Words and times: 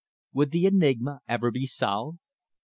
Would 0.33 0.49
the 0.49 0.65
enigma 0.65 1.19
ever 1.27 1.51
be 1.51 1.67
solved? 1.67 2.17